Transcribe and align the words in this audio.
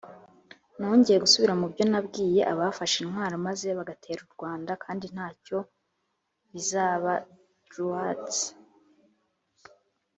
Nongeye 0.77 1.17
gusubira 1.25 1.53
mu 1.59 1.65
byo 1.73 1.83
nabwiye 1.91 2.41
abafashe 2.53 2.97
intwaro 2.99 3.35
maze 3.47 3.67
bagatera 3.77 4.19
u 4.27 4.29
Rwanda 4.35 4.71
kandi 4.83 5.05
nta 5.13 5.27
cyo 5.45 5.59
bizabaDroits 6.51 8.37